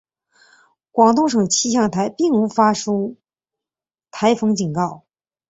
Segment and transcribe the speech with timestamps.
[0.91, 3.17] 广东省气象台并无发出
[4.09, 5.03] 台风警告。